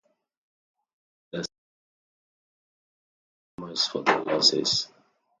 [1.31, 1.49] The state
[3.55, 4.87] government reimbursed farmers for their losses.